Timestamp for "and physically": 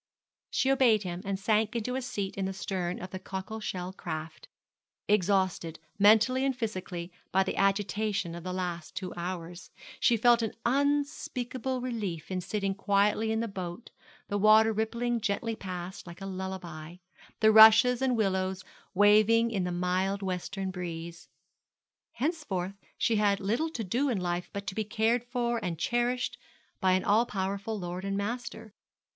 6.43-7.11